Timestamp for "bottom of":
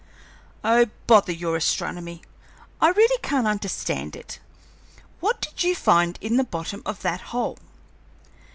6.43-7.03